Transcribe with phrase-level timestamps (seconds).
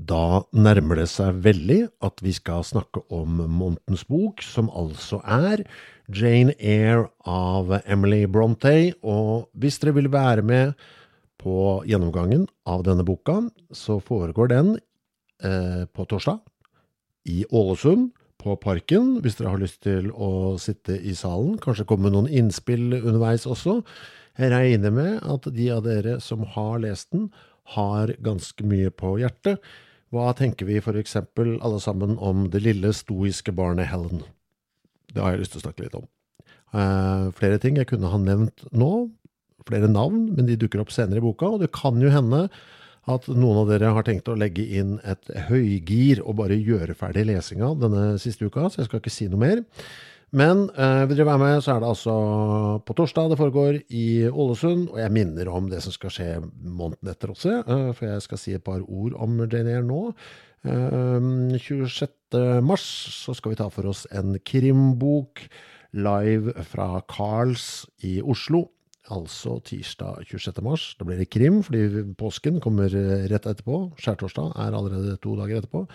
[0.00, 5.60] Da nærmer det seg veldig at vi skal snakke om Montens bok, som altså er
[6.08, 8.94] Jane Eyre av Emily Brontë.
[9.04, 10.72] Og hvis dere vil være med
[11.40, 13.42] på gjennomgangen av denne boka,
[13.76, 14.72] så foregår den
[15.44, 16.40] eh, på torsdag
[17.28, 21.58] i Ålesund, på Parken, hvis dere har lyst til å sitte i salen.
[21.60, 23.82] Kanskje komme med noen innspill underveis også.
[24.40, 27.28] Jeg regner med at de av dere som har lest den,
[27.76, 29.60] har ganske mye på hjertet.
[30.10, 34.24] Hva tenker vi for eksempel alle sammen om det lille stoiske barnet Helen?
[35.10, 36.08] Det har jeg lyst til å snakke litt om.
[36.74, 38.90] Uh, flere ting jeg kunne ha nevnt nå,
[39.68, 42.48] flere navn, men de dukker opp senere i boka, og det kan jo hende
[43.10, 47.26] at noen av dere har tenkt å legge inn et høygir og bare gjøre ferdig
[47.30, 49.62] lesinga denne siste uka, så jeg skal ikke si noe mer.
[50.30, 52.12] Men eh, vil dere være med, så er det altså
[52.86, 54.86] på torsdag det foregår i Ålesund.
[54.92, 56.28] Og jeg minner om det som skal skje
[56.62, 60.02] måneden etter også, eh, for jeg skal si et par ord om Jane nå.
[60.62, 62.62] Eh, 26.
[62.62, 62.86] mars
[63.24, 65.42] så skal vi ta for oss en krimbok
[65.98, 68.68] live fra Carls i Oslo.
[69.10, 70.62] Altså tirsdag 26.
[70.62, 70.92] mars.
[70.94, 73.88] Da blir det krim, fordi påsken kommer rett etterpå.
[73.98, 75.88] Skjærtorsdag er allerede to dager etterpå.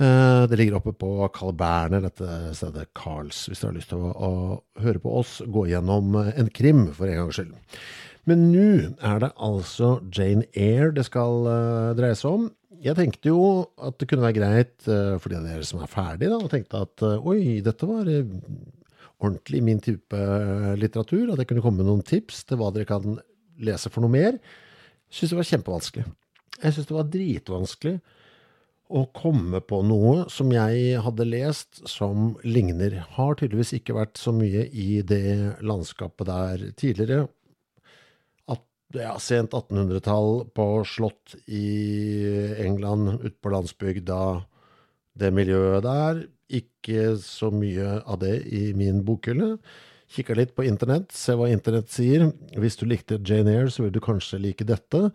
[0.00, 4.00] Eh, det ligger oppe på Carl Berner, dette stedet Carls, hvis dere har lyst til
[4.00, 7.52] å, å høre på oss gå gjennom en krim, for en gangs skyld.
[8.30, 8.68] Men nå
[9.02, 12.46] er det altså Jane Eyre det skal uh, dreie seg om.
[12.82, 13.42] Jeg tenkte jo
[13.82, 16.48] at det kunne være greit, uh, for de av dere som er ferdig, da, og
[16.52, 20.22] tenkte at uh, oi, dette var ordentlig min type
[20.78, 23.20] litteratur, at jeg kunne komme med noen tips til hva dere kan
[23.62, 24.40] lese for noe mer.
[25.10, 26.08] Jeg syns det var kjempevanskelig.
[26.62, 27.96] Jeg syns det var dritvanskelig
[28.92, 32.98] å komme på noe som jeg hadde lest som ligner.
[33.16, 37.26] Har tydeligvis ikke vært så mye i det landskapet der tidligere.
[38.52, 38.64] At,
[38.96, 41.66] ja, sent 1800-tall på slott i
[42.62, 44.20] England, ute på landsbygda,
[45.18, 46.26] det miljøet der.
[46.52, 49.56] Ikke så mye av det i min bokhylle.
[50.12, 52.28] Kikka litt på internett, se hva internett sier.
[52.60, 55.08] Hvis du likte Jane Eyre, så vil du kanskje like dette.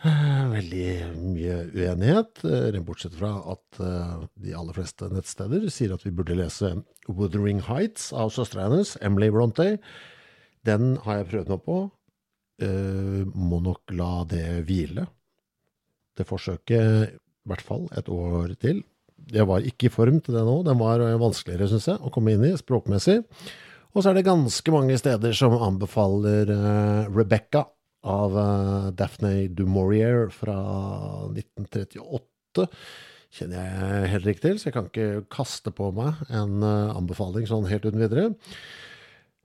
[0.00, 6.12] Veldig mye uenighet, eh, bortsett fra at eh, de aller fleste nettsteder sier at vi
[6.16, 6.72] burde lese
[7.08, 9.74] Wuthering Heights av søstera hennes, Emily Brontë.
[10.64, 11.80] Den har jeg prøvd nå på.
[12.60, 15.06] Uh, må nok la det hvile.
[16.12, 18.82] Det forsøket, i hvert fall et år til.
[19.32, 20.58] Jeg var ikke i form til det nå.
[20.68, 23.16] Den var vanskeligere, syns jeg, å komme inn i språkmessig.
[23.96, 26.52] Og så er det ganske mange steder som anbefaler
[27.08, 27.64] Rebekka
[28.06, 30.56] av uh, Daphne du Maurier fra
[31.34, 32.66] 1938
[33.30, 37.46] kjenner jeg helt riktig til, så jeg kan ikke kaste på meg en uh, anbefaling
[37.48, 38.30] sånn helt uten videre.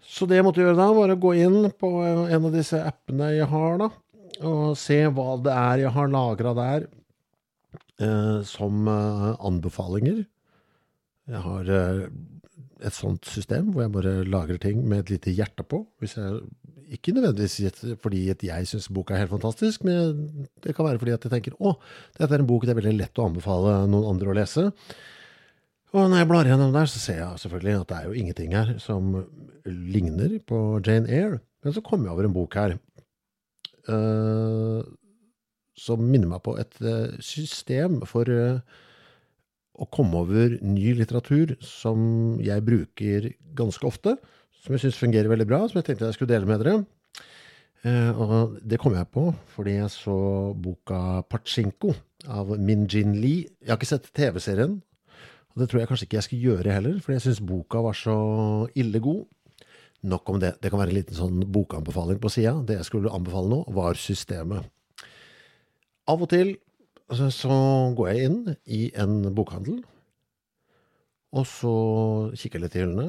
[0.06, 3.34] Så det jeg måtte gjøre da, var å gå inn på en av disse appene
[3.36, 3.90] jeg har, da,
[4.46, 6.88] og se hva det er jeg har lagra der
[8.02, 10.24] uh, som anbefalinger.
[11.26, 11.70] Jeg har
[12.86, 15.82] et sånt system hvor jeg bare lagrer ting med et lite hjerte på.
[16.02, 16.44] Hvis jeg
[16.94, 21.16] ikke nødvendigvis fordi at jeg syns boka er helt fantastisk, men det kan være fordi
[21.16, 21.76] at jeg tenker å,
[22.18, 24.68] dette er en bok det er veldig lett å anbefale noen andre å lese.
[25.96, 28.56] Og når jeg blar gjennom der, så ser jeg selvfølgelig at det er jo ingenting
[28.58, 29.14] her som
[29.66, 31.40] ligner på Jane Eyre.
[31.64, 32.76] Men så kommer jeg over en bok her
[33.90, 34.82] uh,
[35.80, 38.60] som minner meg på et uh, system for uh,
[39.76, 44.18] å komme over ny litteratur som jeg bruker ganske ofte
[44.66, 46.80] som jeg syns fungerer veldig bra, som jeg tenkte jeg skulle dele med dere.
[47.86, 50.18] Eh, og det kom jeg på fordi jeg så
[50.58, 51.94] boka Pachinko
[52.26, 53.46] av Min Jin Lee.
[53.62, 54.80] Jeg har ikke sett TV-serien,
[55.54, 57.98] og det tror jeg kanskje ikke jeg skal gjøre heller, fordi jeg syns boka var
[58.00, 58.16] så
[58.74, 59.26] ille god.
[60.06, 60.56] Nok om det.
[60.62, 62.58] Det kan være en liten sånn bokanbefaling på sida.
[62.66, 64.66] Det jeg skulle anbefale nå, var systemet.
[66.10, 66.56] Av og til
[67.14, 67.56] så, så
[67.98, 69.80] går jeg inn i en bokhandel,
[71.36, 71.74] og så
[72.34, 73.08] kikker jeg litt i hyllene.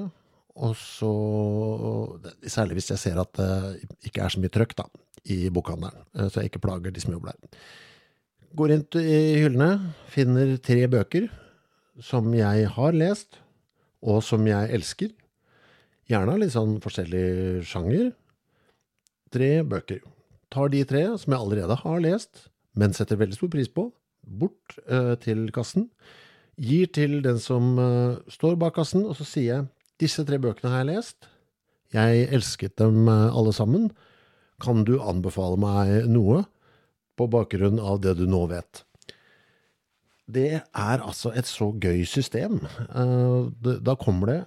[0.57, 1.11] Og så,
[2.49, 4.87] særlig hvis jeg ser at det ikke er så mye trøkk da,
[5.29, 7.61] i bokhandelen, eh, så jeg ikke plager de som jobber der.
[8.57, 9.71] Går inn i hyllene,
[10.09, 11.29] finner tre bøker
[12.01, 13.41] som jeg har lest,
[14.07, 15.13] og som jeg elsker.
[16.09, 18.13] Gjerne litt sånn forskjellig sjanger.
[19.35, 20.01] Tre bøker.
[20.53, 22.47] Tar de tre som jeg allerede har lest,
[22.79, 23.89] men setter veldig stor pris på,
[24.27, 25.91] bort eh, til kassen.
[26.57, 29.67] Gir til den som eh, står bak kassen, og så sier jeg
[30.03, 31.29] disse tre bøkene har jeg lest.
[31.95, 33.89] Jeg elsket dem eh, alle sammen.
[34.63, 36.45] Kan du anbefale meg noe
[37.17, 38.83] på bakgrunn av det du nå vet?
[40.27, 42.59] Det er altså et så gøy system.
[42.89, 44.41] Eh, da kommer det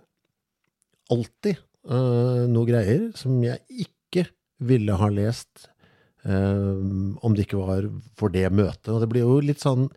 [1.09, 1.57] alltid
[1.89, 4.27] uh, noe greier som jeg ikke
[4.61, 5.69] ville ha lest
[6.29, 7.87] om det ikke var
[8.19, 8.91] for det møtet.
[8.91, 9.87] Og det blir jo litt sånn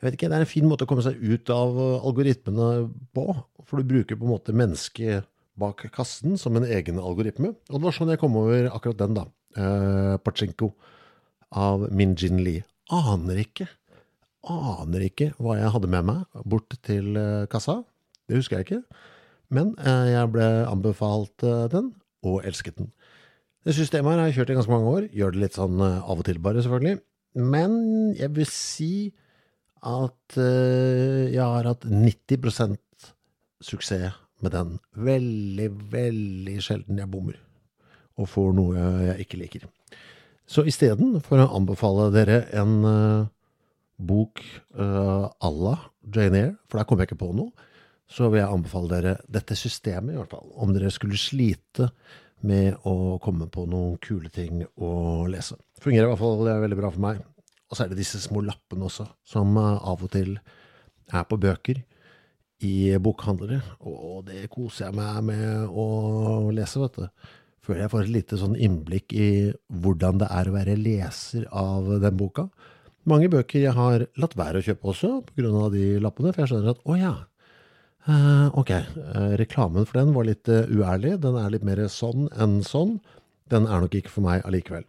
[0.00, 3.26] jeg vet ikke, Det er en fin måte å komme seg ut av algoritmene på.
[3.68, 5.28] For du bruker på en måte mennesket
[5.60, 7.52] bak kassen som en egen algoritme.
[7.68, 9.26] Og det var sånn jeg kom over akkurat den, da.
[9.58, 10.70] Uh, Pachinko
[11.52, 12.64] av Min Jin Lee.
[12.90, 13.68] Aner ikke.
[14.48, 17.18] Aner ikke hva jeg hadde med meg bort til
[17.52, 17.82] kassa.
[18.30, 18.82] Det husker jeg ikke.
[19.50, 21.92] Men eh, jeg ble anbefalt eh, den,
[22.26, 22.92] og elsket den.
[23.66, 25.08] Det systemet her har jeg kjørt i ganske mange år.
[25.12, 27.00] Gjør det litt sånn eh, av og til, bare, selvfølgelig.
[27.50, 27.74] Men
[28.18, 28.92] jeg vil si
[29.86, 32.76] at jeg har hatt 90%
[33.64, 34.74] suksess med den.
[34.96, 37.38] Veldig, veldig sjelden jeg bommer
[38.20, 39.66] og får noe jeg ikke liker.
[40.50, 43.28] Så istedenfor å anbefale dere en uh,
[43.96, 44.42] bok
[44.76, 45.76] uh, la
[46.10, 47.68] Jane Eyre, for der kommer jeg ikke på noe,
[48.10, 50.48] så vil jeg anbefale dere dette systemet, i hvert fall.
[50.58, 51.92] Om dere skulle slite
[52.42, 54.92] med å komme på noen kule ting å
[55.30, 55.60] lese.
[55.80, 57.20] Fungerer i hvert fall veldig bra for meg.
[57.70, 60.34] Og så er det disse små lappene også, som eh, av og til
[61.10, 61.82] er på bøker
[62.66, 63.60] i bokhandlere.
[63.86, 67.30] Og det koser jeg meg med å lese, vet du.
[67.64, 69.30] Føler jeg får et lite sånn innblikk i
[69.82, 72.48] hvordan det er å være leser av den boka.
[73.08, 75.12] Mange bøker jeg har latt være å kjøpe også,
[75.48, 76.34] av de lappene.
[76.34, 77.16] For jeg skjønner at å ja,
[78.08, 81.18] Uh, ok, uh, reklamen for den var litt uærlig.
[81.20, 82.94] Den er litt mer sånn enn sånn.
[83.52, 84.86] Den er nok ikke for meg allikevel.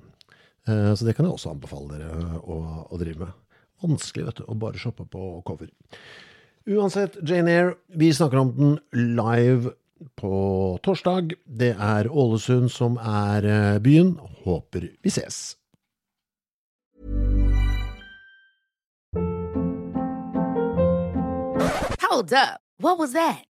[0.68, 3.38] Så det kan jeg også anbefale dere å, å, drive med.
[3.81, 5.72] Vanskelig, vet du, å bare shoppe på cover.
[6.69, 9.74] Uansett, Jane Eyre, vi snakker om den live
[10.22, 10.36] på
[10.86, 11.34] torsdag.
[11.46, 14.16] Det er Ålesund som er byen.
[14.46, 15.56] Håper vi ses.
[22.12, 22.60] Hold up.
[22.78, 23.50] What was that?